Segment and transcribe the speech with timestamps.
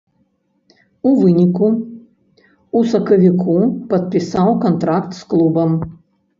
[1.09, 1.67] У выніку,
[2.81, 3.55] у сакавіку
[3.95, 5.81] падпісаў кантракт з клубам.